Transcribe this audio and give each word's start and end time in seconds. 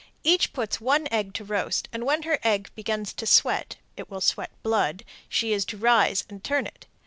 Each 0.23 0.51
puts 0.51 0.81
one 0.81 1.07
egg 1.11 1.31
to 1.35 1.43
roast, 1.43 1.87
and 1.93 2.03
when 2.07 2.23
her 2.23 2.39
egg 2.43 2.71
begins 2.73 3.13
to 3.13 3.27
sweat 3.27 3.75
(it 3.95 4.09
will 4.09 4.19
sweat 4.19 4.49
blood), 4.63 5.03
she 5.29 5.53
is 5.53 5.63
to 5.65 5.77
rise 5.77 6.23
and 6.27 6.43
turn 6.43 6.65
it. 6.65 6.87